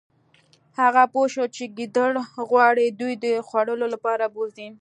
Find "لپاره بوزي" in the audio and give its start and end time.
3.93-4.67